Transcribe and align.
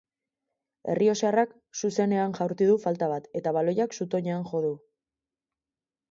Errioxarrak 0.91 1.51
zuzenean 1.81 2.33
jaurti 2.39 2.69
du 2.69 2.77
falta 2.85 3.09
bat, 3.11 3.27
eta 3.41 3.53
baloiak 3.59 3.93
zutoinean 3.99 4.49
jo 4.53 4.63
du. 4.65 4.73